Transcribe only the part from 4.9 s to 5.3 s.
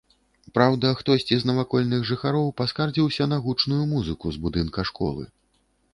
школы.